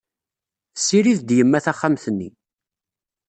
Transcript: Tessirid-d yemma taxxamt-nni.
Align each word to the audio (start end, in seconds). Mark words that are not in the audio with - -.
Tessirid-d 0.75 1.29
yemma 1.37 1.59
taxxamt-nni. 1.65 2.29